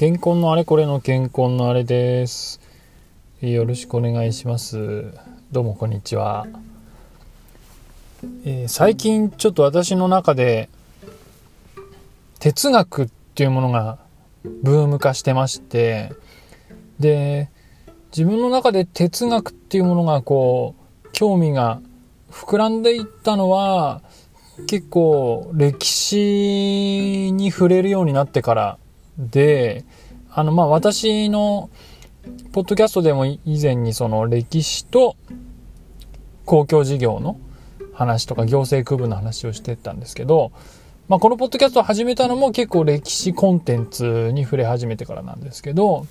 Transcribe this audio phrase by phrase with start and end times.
[0.00, 2.58] 健康のあれこれの健康のあれです。
[3.42, 5.12] よろしくお願いします。
[5.52, 6.46] どうもこんにちは。
[8.46, 10.70] えー、最近ちょっと私の中で
[12.38, 13.98] 哲学っていうものが
[14.62, 16.14] ブーム化してまして
[16.98, 17.50] で
[18.10, 21.82] 自分の中で哲学っていうものがこう興味が
[22.30, 24.00] 膨らんでいったのは
[24.66, 28.78] 結構歴史に触れるようになってから
[29.18, 29.84] で、
[30.30, 31.70] あの、まあ、私の、
[32.52, 35.16] ポッドキャストでも以前にその歴史と
[36.44, 37.38] 公共事業の
[37.94, 40.52] 話とか行政区分の話をしてたんですけど、
[41.08, 46.06] まあ、このポッドキャストを始めたのも結構歴史コンテンツに触れ始めてからなんですけど、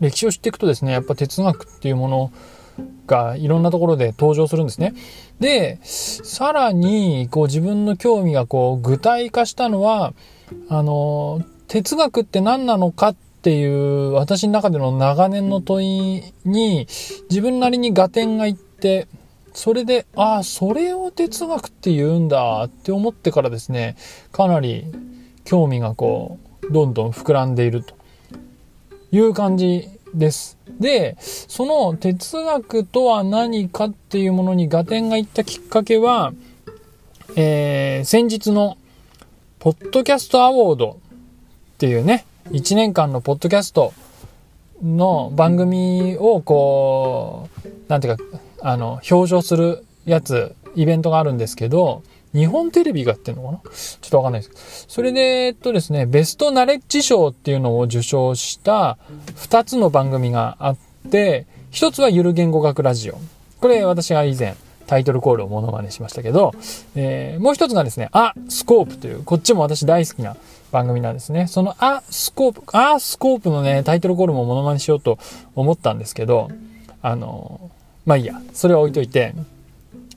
[0.00, 2.32] 歴史を知っていくとですね、やっぱ哲学っていうもの
[3.06, 4.94] がいろんなところで登場するんですね。
[5.40, 10.14] で、さらに、こう自分の興味がこう具体化したのは、
[10.68, 16.86] あの、哲学って何なのかっていう私の中での長年の問いに
[17.30, 19.06] 自分なりに合点がいって、
[19.52, 23.96] それで、ああ、それを哲学って言うんだって思ってからですね、
[24.32, 24.84] かなり
[25.44, 27.94] 興味がこう、どんどん膨らんでいると
[29.10, 30.58] いう感じです。
[30.80, 36.32] で、その哲学とは何かっていうものに合点がいったきっかけは、
[37.36, 38.78] えー、先日の
[39.58, 41.00] ポッドキャストアワード
[41.78, 43.92] っていうね、1年間のポッドキャスト
[44.82, 48.24] の番組をこう、なんていうか、
[48.62, 52.02] あの、表彰するやつ、イベントがあるんですけど、
[52.34, 53.58] 日本テレビがってんのかな？
[53.70, 54.60] ちょっとわかんないですけど。
[54.88, 58.98] それで、えっとですね、ベストナレッジ賞っていうのを受賞した
[59.36, 60.76] 2つの番組があっ
[61.12, 63.20] て、1つはゆる言語学ラジオ。
[63.60, 64.56] これ私が以前
[64.88, 66.54] タイトルコールをモノマネしましたけど、
[66.96, 70.36] えー、もう1つがですね、あ、スコープという、こっちも私大好きな
[70.70, 71.46] 番組なんですね。
[71.46, 75.18] そのあ、スコープ、あ、スコープのね、タイトルコールもモノマネしようと
[75.54, 76.50] 思ったんですけど、
[77.02, 77.70] あの、
[78.04, 79.34] まあいいや、それは置いといて、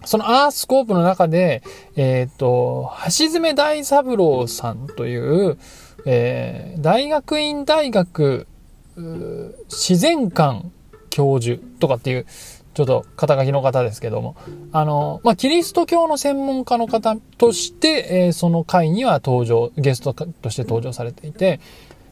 [0.06, 1.62] そのアースコープの中で、
[1.96, 5.58] えっ、ー、と、橋爪大三郎さんという、
[6.06, 8.48] えー、大学院大学
[9.70, 10.66] 自然館
[11.10, 12.26] 教授とかっていう、
[12.74, 14.36] ちょっと肩書きの方ですけども、
[14.72, 21.60] あの、まあ、キリスト教の専門家の方として、えー、その会には登場、ゲストとして登場されていて、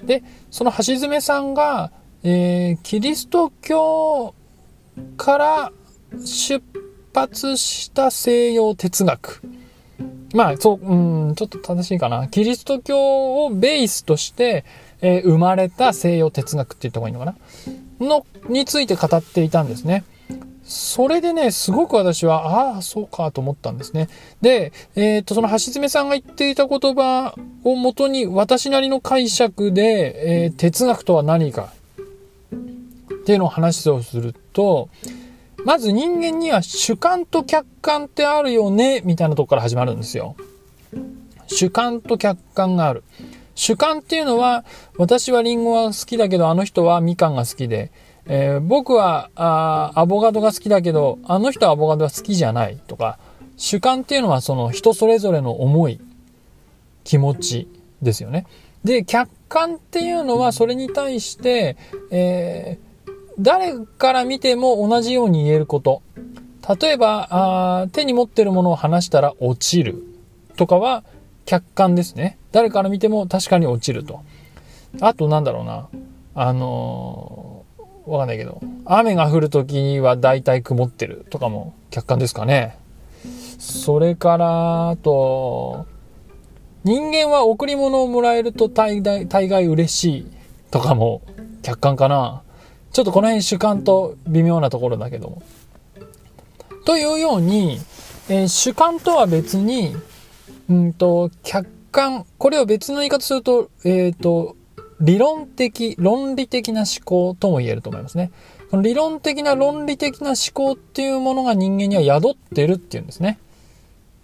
[0.03, 1.91] で、その橋爪さんが、
[2.23, 4.35] えー、キリスト教
[5.15, 5.71] から
[6.25, 6.61] 出
[7.13, 9.41] 発した西洋哲学。
[10.33, 12.27] まあ、そう、うん、ちょっと正しいかな。
[12.27, 14.65] キリスト教をベースとして、
[15.01, 17.35] えー、生まれた西洋哲学って言った方がいいのかな？
[18.05, 20.03] の、について語っていたんですね。
[20.69, 24.07] それでね、すごく私は、ああ、そうかと思ったんですね。
[24.39, 31.73] で、えっ、と、その橋爪さんが言っていた言葉をもとに、私なりの解釈で、えー、哲学とは何か
[32.53, 34.89] っていうのを話をすると、
[35.65, 40.35] まず人間には主観と客観ってあるよね、みたいなとこから始まるんですよ。
[41.47, 43.03] 主観と客観がある。
[43.55, 44.63] 主観っていうのは、
[44.97, 47.91] 私はリンゴは好きだけど、あの人はみかんが好きで、
[48.29, 53.19] えー、僕はあアボカドが好きだけど、あの人はアボカドは好きじゃないとか、
[53.57, 55.99] 主観っていうのはその人それぞれの思い、
[57.03, 57.67] 気持ち
[58.01, 58.45] ですよね。
[58.85, 61.75] で、客観っていうのはそれに対して、
[62.11, 62.89] えー
[63.41, 66.01] 誰から見ても同じように言えること。
[66.81, 70.03] 例えば、あ手に持ってるものを離したら落ちる
[70.57, 71.05] とかは
[71.45, 72.37] 客観ですね。
[72.51, 74.21] 誰から見ても確かに落ちると。
[74.99, 75.87] あとなんだろうな。
[76.35, 77.48] あのー、
[78.09, 82.77] わかんないけど、雨が降るときは大体曇ってるとかも客観ですかね。
[83.59, 85.85] それから、あと、
[86.83, 90.27] 人間は贈り物をもらえると大概大概嬉しい
[90.71, 91.21] とかも
[91.61, 92.41] 客観かな。
[92.91, 95.43] ちょっとこの辺主観と微妙なところだけども。
[96.85, 97.79] というように、
[98.29, 99.95] えー、主観とは別に、
[100.69, 104.55] うんと、客観、これを別の言い方すると、えっ、ー、と、
[105.01, 108.31] 理論的、論理的な思考とも言えると思いますね。
[108.69, 113.39] この理論的な論理的な思考っていうものが人間には宿ってるっていうんですね。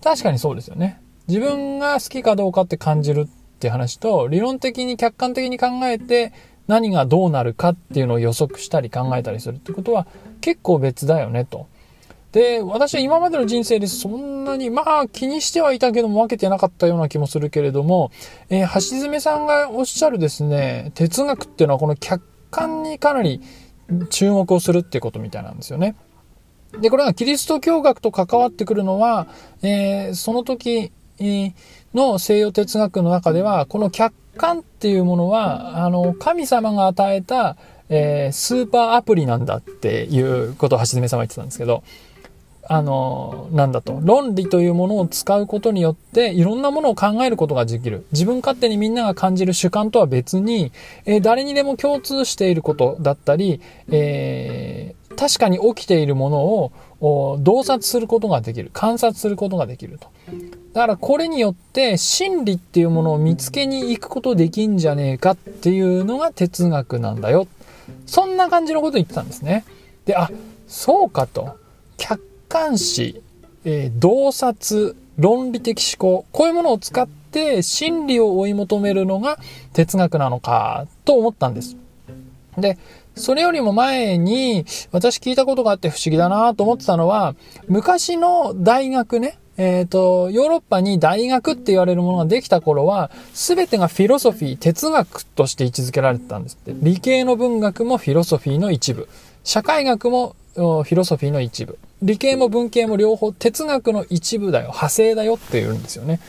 [0.03, 1.01] 確かにそうですよね。
[1.27, 3.27] 自分が好きかどうかって感じるっ
[3.59, 6.33] て話と、理論的に客観的に考えて、
[6.67, 10.07] 何がどうなるかっていうのを予測したり考えたりするってことは
[10.41, 11.67] 結構別だよねと。
[12.35, 18.11] で、私は今までの人生でそんなに、まあ気にしてはいたけども分けてなかったような気もするけれども、
[18.49, 22.21] えー、橋爪さんがおっしゃるですね、哲学っていうのはこの客
[22.51, 23.39] 観にかなり
[24.09, 25.95] 注目をするってことみたいなんですよね。
[26.81, 29.27] で、これがキリスト教学と関わってくるのは、
[29.61, 31.53] えー、その時、えー、
[31.93, 37.55] の西洋哲学の中では、この客観っていうものは、あの、神様が与えた、
[37.87, 41.81] えー、スーパーアプリなんだっていうことを橋爪さんは言ってたんですけど、
[42.67, 48.05] あの、なんだと、論理というものを使うことによって、いろんなものを考えることができる。
[48.11, 50.71] 自分勝手にみんなが感じる主観とは別に、
[51.05, 56.43] えー、誰にでも共通していることだったり、えー、確かに起きているもの
[56.99, 58.71] を洞察することができる。
[58.73, 60.07] 観察することができると。
[60.73, 67.47] だからこれによって真理っていうものを見つけに行くことできんじゃねえかっていうのが哲学なんだよ。
[68.07, 69.63] そんな感じのこと言ってたんですね。
[70.05, 70.29] で、あ、
[70.67, 71.57] そうかと。
[71.97, 72.21] 客
[72.55, 73.21] 観視、
[73.65, 79.37] えー、洞察、論理的思考、こういうものを使って真理を追い求めるのが
[79.73, 81.75] 哲学なのかと思ったんです。
[82.57, 82.77] で、
[83.13, 87.35] それよりも前に私聞いたことがあって不思議だなと思ってたのは、
[87.67, 96.73] 昔の大学ね、えっ、ー、と、ヨーロッパに大学って言われるものができた頃は、すべてがフィロソフィー、哲学として位置づけられてたんですって。
[96.73, 99.09] 理系の文学もフィロソフィーの一部。
[99.43, 101.77] 社会学もフィロソフィーの一部。
[102.05, 106.19] 理系も文系も両方哲学の一部だよ、派生だよって言うんですよね。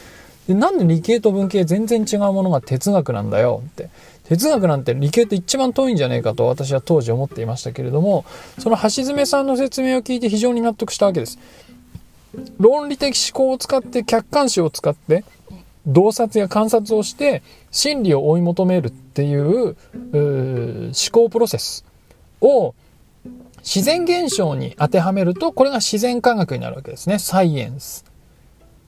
[0.49, 3.91] で、なんで理系と文系全然違うものが哲学なんだよって。
[4.25, 8.25] 哲学なんて理系って一番遠いんじゃねえかと私は当時思っていましたけれども、
[8.59, 11.39] その橋爪さんの説明を聞いて非常に納得したわけです。
[12.59, 15.25] 論理的思考を使って客観視を使って
[15.87, 19.77] 洞察や観察をして真理を追い求めるっていう
[20.13, 21.85] 思考プロセス
[22.41, 22.75] を
[23.67, 27.19] 自然現象に当てはめるとこれが自然科学になるわけですね。
[27.19, 28.05] サイエンス。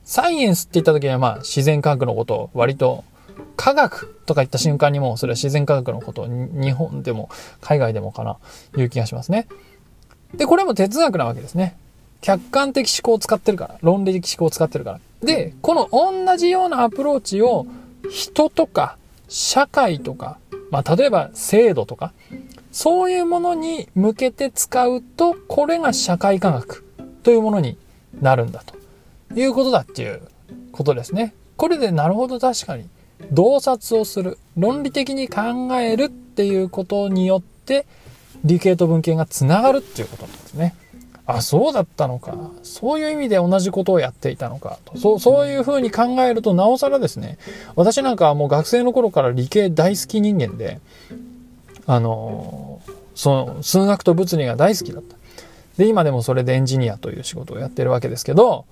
[0.05, 3.05] サイエンスって言った時にはまあ自然科学のことを割と
[3.57, 7.29] 科学とか言った瞬間にもそれは自然科学のことを日本でも
[7.61, 8.39] 海外でもかな
[8.77, 9.49] いう気がしますね。
[10.35, 11.77] で、これも哲学なわけですね。
[12.21, 13.79] 客観的思考を使ってるから。
[13.83, 15.01] 論理的思考を使ってるから。
[15.23, 17.67] で、この同じようなアプローチを
[18.11, 18.97] 人とか
[19.29, 20.39] 社会とか、
[20.71, 22.13] まあ、例えば制度とか、
[22.79, 26.85] そういうものに向けて使うと、これが社会科学
[27.25, 27.77] というものに
[28.21, 28.77] なるんだと
[29.35, 30.23] いうことだっていう
[30.71, 31.35] ことですね。
[31.57, 32.89] これでなるほど確かに
[33.33, 37.85] 洞察をする、論理的に考えるっていうことによって
[38.45, 40.77] 理系と文系がつながるっていうことなんですね。
[41.27, 42.37] あ、そうだったのか。
[42.63, 44.97] そういう意味で同じことをやっていたのかと。
[44.97, 47.39] そう、そういうふうに考えると、なおさらですね、
[47.75, 50.79] 私なんかはもう学生の頃から理系大好き人間で、
[51.89, 52.81] あの、
[53.15, 55.17] その、数学と物理が大好きだった。
[55.79, 58.67] で、今でもそれでエンジニアという仕事をやってるわけですけど、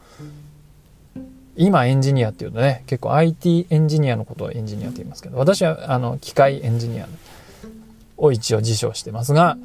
[1.57, 7.09] 今エンジニアっていうとね、結構 IT エンジニアのことをエンジニアと言いますけど、私はあの、機械エンジニア
[8.19, 9.57] を一応自称してますが、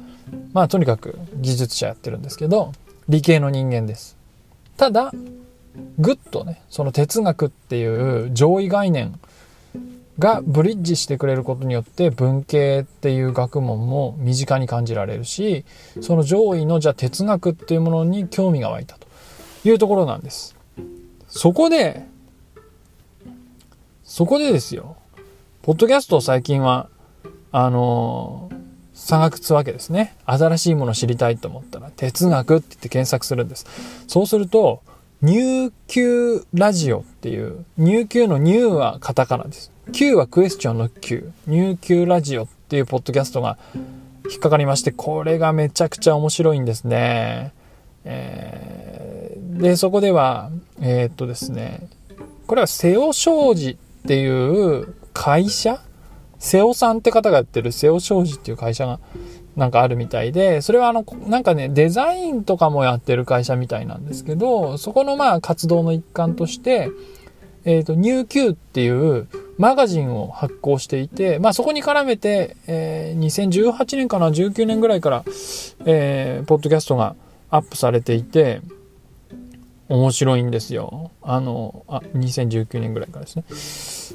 [0.54, 2.72] まあとにかく技術者やってるんですけど、
[3.10, 4.16] 理系の人間です。
[4.78, 5.12] ただ、
[5.98, 7.86] ぐっとね、その哲学ってい
[8.26, 9.18] う上位概念
[10.18, 15.64] がブリッジしてくれることによって文系っていう学問も身近に感じられるし、
[16.00, 19.06] その上位のじゃあ哲学っていうものに興味が湧いたと
[19.64, 20.54] いうところなんです。
[21.28, 22.06] そこで、
[24.04, 24.96] そこでですよ、
[25.62, 26.88] ポッドキャストを最近は、
[27.50, 28.50] あの
[28.94, 30.14] 探すわけですね。
[30.26, 33.66] 新しいものを知りたいと思ったら、哲学って言って検索するんです。
[34.06, 34.82] そうすると、
[35.22, 39.71] 入級ラジオっていう、入級の入はカタカナです。
[39.90, 41.32] Q はクエスチョンの Q。
[41.48, 43.58] 入級ラジオっていうポッドキャストが
[44.30, 47.52] 引っかかりまして、これがめちゃくちゃ面白いんですね。
[48.04, 51.88] えー、で、そこでは、えー、っとですね、
[52.46, 55.80] これは瀬尾商事っていう会社？
[56.38, 58.98] 瀬尾さんって方がやってる瀬尾商事っていう会社が
[59.56, 66.88] なんかあるみたいで、それはあの、なんかね、デザインとかもやってる会社みたいなんですけど、そこのまあ活動の一環として、
[67.64, 69.28] えっ、ー、と、ニューキューっていう
[69.58, 75.24] マガジンを発行していて、まあそこに絡めて、えー、2018年かな、19年ぐらいから、
[75.84, 77.14] えー、ポッドキャストが
[77.50, 78.60] アップされていて、
[79.88, 81.10] 面白いんですよ。
[81.22, 84.14] あの、あ、2019年ぐらいからです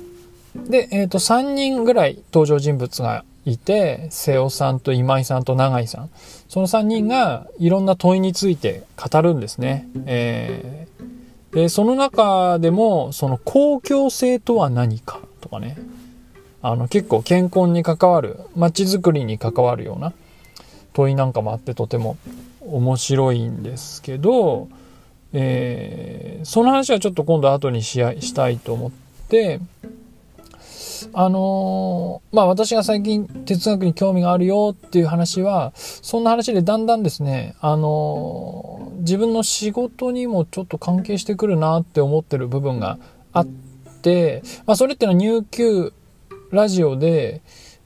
[0.55, 0.67] ね。
[0.69, 6.09] で、えっ、ー、と、3人ぐらい登場人物がいて、瀬尾さんと今井さんと永井さん。
[6.49, 9.87] その3人がいろんな問いについて語るんですね。
[10.05, 11.16] えー、
[11.51, 15.77] で、その中でも、その公共性とは何かとかね。
[16.61, 20.13] あの、結構健康に関わる、街づくりに関わるような
[20.93, 22.17] 問いなんかもあってとても
[22.61, 24.67] 面白いんですけど、
[25.33, 28.91] えー、その話はちょっと今度後にししたいと思っ
[29.29, 29.59] て、
[31.13, 42.97] あのー、まあ私が最近哲学に興味があるよっていう話は、そんな話でだんだんですね、あのー、自分の仕事にもちょっと関係してくるなって思ってる部分が
[43.33, 43.45] あっ
[44.01, 45.93] て、まあ、それっていうのは入級
[46.51, 47.41] ラジオで、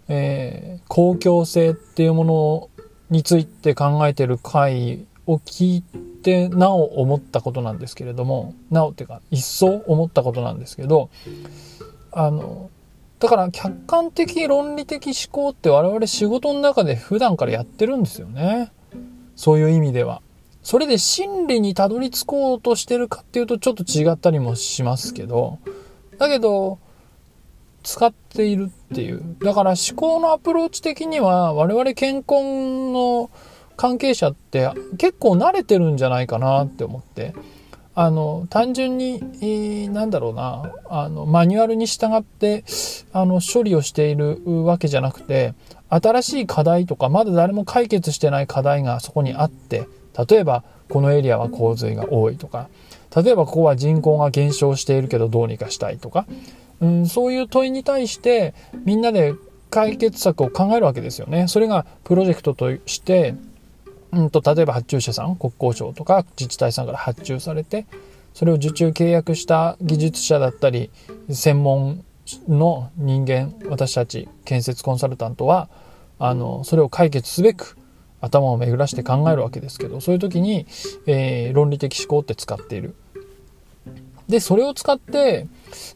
[0.07, 2.69] えー、公共性っていうもの
[3.09, 11.09] について考えてる回を聞いて、なお思ったことなんですけれども、なおっていうか、一層思ったことなんですけど、
[12.11, 12.69] あの、
[13.21, 18.71] だから客観的論理的思考って我々仕事の中で普段からやってるんですよね。
[19.35, 20.23] そういう意味では。
[20.63, 25.59] それで真理にたどり着こうとしてるかっていうとちょっと違ったりもしますけど、
[26.17, 26.79] だけど、
[27.83, 29.37] 使っているっていう。
[29.39, 32.41] だから思考のアプローチ的には我々健康
[32.91, 33.29] の
[33.77, 37.35] 関係者って結構慣れてるんじゃないかなって思って。
[37.93, 42.63] あの、単純に、えー、なんだろうな、あの、マニュアルに従って、
[43.11, 45.53] あの、処理をしているわけじゃなくて、
[45.89, 49.87] 新しい課題とか、まだ誰も解決してない課題がそこにあって、
[50.29, 52.69] 例えば、このエリアは洪水が多いとか、
[53.15, 56.25] 例えばここは人口が減少しているけどどうにかしたいとか、
[56.79, 58.53] うん、そういう問いに対して
[58.85, 59.35] みんなで
[59.69, 61.47] 解決策を考えるわけですよね。
[61.47, 63.35] それがプロジェクトとして、
[64.13, 67.85] うんと、例えば発注者さん、国交省とか自治体さんから発注されて、
[68.33, 70.89] それを受注契約した技術者だったり、
[71.29, 72.03] 専門
[72.47, 75.69] の人間、私たち建設コンサルタントは、
[76.19, 77.77] あの、それを解決すべく
[78.21, 80.67] 頭を巡らして考えるわけですけど、そういう時に、
[81.07, 82.95] えー、論理的思考って使っている。
[84.27, 85.47] で、それを使って、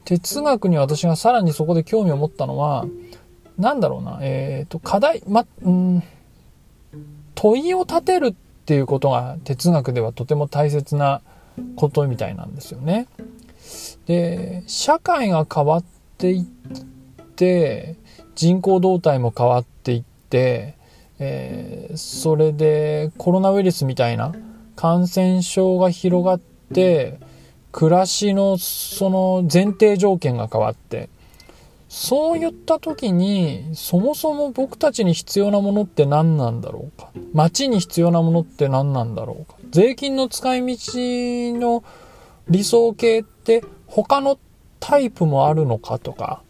[0.04, 2.86] 哲学に私がさらにそこで興味を持ったのは、
[3.58, 6.04] なんだろうな、えっ、ー、と、課題、ま、うん、
[7.36, 8.34] 問いを立てるっ
[8.66, 11.22] ていうことが哲学ではとても大切な
[11.76, 13.08] ことみたいなんですよね。
[14.06, 15.84] で、社会が変わっ
[16.18, 16.46] ていっ
[17.36, 17.96] て、
[18.36, 20.76] 人口動態も変わっていって、
[21.20, 24.34] えー、それでコロナウイルスみたいな
[24.76, 26.40] 感染症が広がっ
[26.74, 27.20] て、
[27.72, 31.10] 暮らしのその前提条件が変わって、
[31.98, 37.10] そういった時に、そもそも僕たちに必要なものって何なんだろうか？
[37.32, 39.56] 街に必要なものって何なんだろうか？
[39.72, 40.76] 税金の使い道
[41.58, 41.86] の
[42.50, 44.38] 理想形って他の
[44.82, 46.44] タイプもあるのかとか、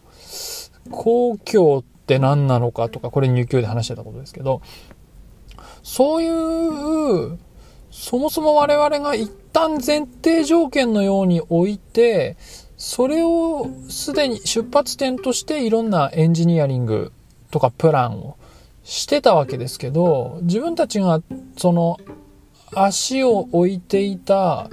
[0.90, 4.62] 公共って何なのかとか、これ入級で話してたことですけど、
[5.84, 7.38] そういう、
[7.92, 12.36] そもそも我々が一旦前提条件のように置いて、
[12.76, 17.12] それをすでに出発点としていろんなエンジニアリング
[17.50, 18.36] とかプランを
[18.84, 21.22] してたわけですけど、自分たちが
[21.56, 21.98] その
[22.74, 24.70] 足を置いていた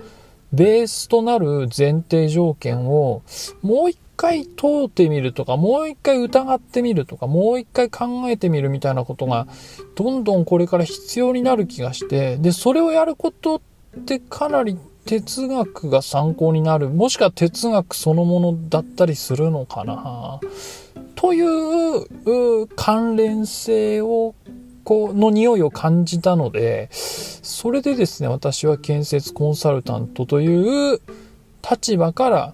[0.52, 3.24] ベースとなる前提条件を
[3.62, 4.52] もう一回通
[4.86, 9.48] ってみるとか、もう一回疑ってみるとか、もう一回考えてみるみたいなことが、
[9.96, 20.40] どんどんこれから必要になる気がして、で、それをやることってかなり哲学が参考になる、もしくは哲学そのものだったりするのかな。
[21.16, 24.36] という関連性を、
[24.84, 31.02] こ、の匂いを感じたので、それでですね、私は建設コンサルタントという
[31.70, 32.54] 立場から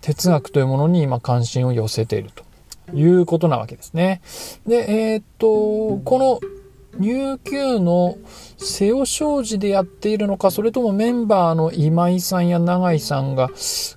[0.00, 4.20] 哲学というものに今関心を寄せているということなわけですね。
[4.66, 6.40] で、えー、っと、この
[6.98, 8.16] 入級の
[8.56, 13.50] 瀬尾商事でやっているのか、それともメンバーの今井さんや永井さんが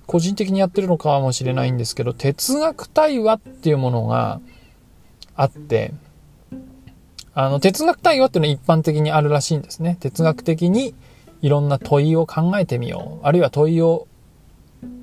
[0.06, 4.40] 個人的にやってるのかもしれないんですけど、哲学対話っていうものが
[5.36, 5.92] あって、
[7.32, 9.96] あの、哲学対話っていうのは一般的にあるらしいんですね。
[10.00, 10.94] 哲学的に
[11.42, 13.26] いろんな問いを考えてみよう。
[13.26, 14.06] あるいは問いを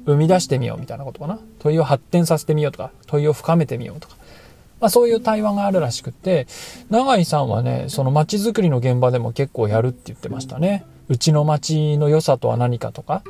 [0.06, 1.39] 生み出してみようみたいなことかな。
[1.60, 4.16] 問いを発展させてみようとか、問いを深めてみようとか。
[4.79, 6.48] まあそういう対話があるらしくて、
[6.89, 10.86] 永井さんはね、その街づくりの現場でも結構やるって言ってましたね。
[11.10, 13.24] うちの街の良さとは何かとか、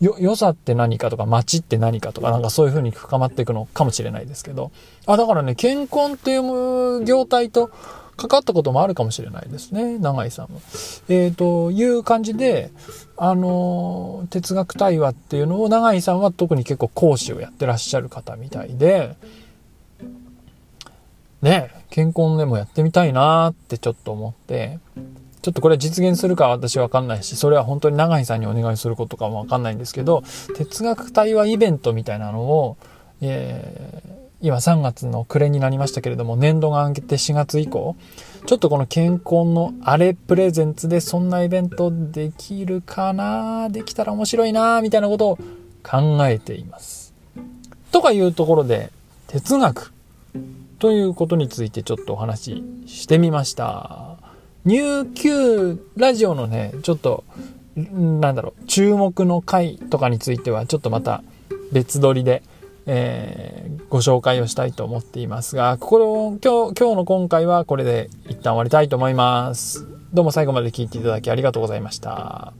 [0.00, 4.70] よ、良さって何かとか、街って何かとか、なんかそういう風に深まっていくのかもしれないですけど。
[5.06, 7.70] あ、だからね、健康っていう業態と
[8.16, 10.60] 関わったこともあるかもしれないですね、永井さんも。
[11.08, 12.70] えっ、ー、と、いう感じで、
[13.16, 19.16] あの、哲学対話っていうのを永井さんは特に結構講師をやってらっしゃる方みたいで、
[21.44, 24.78] ね、健康でもやってみたいなってちょっと思って、
[25.42, 30.22] ちょっとこれ実現するか私わかんないし、それは本当に永井さんにお願いすることかもわかんないんですけど、
[30.56, 32.78] 哲学対話イベントみたいなのを、
[33.20, 37.94] えー、今3月の暮れになりましたけれども、年度が明けて4月以降、
[38.46, 45.38] ちょっとこの健康のあれプレゼンツでそんなイベントできるかなできたら面白いなみたいなことを
[45.82, 47.12] 考えています。
[47.92, 48.90] とかいうところで、
[49.26, 49.92] 哲学
[50.84, 54.18] ということについてちょっとお話ししてみました。
[54.66, 57.24] 入級ラジオのね、ちょっと、
[57.74, 61.24] なんだろう、注目の回とかについてはちょっとまた
[61.72, 62.42] 別撮りで
[62.84, 69.88] えー、ご紹介をしたいと思っていますが、これを今日、今日の今回はこれで一旦終わりたいと思います。
[70.12, 72.52] どうも最後まで聞いていただきありがとうございました。